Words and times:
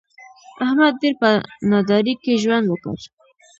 احمد 0.65 0.93
ډېر 1.01 1.15
په 1.21 1.29
نادارۍ 1.69 2.13
کې 2.23 2.41
ژوند 2.43 2.65
وکړ. 2.67 2.93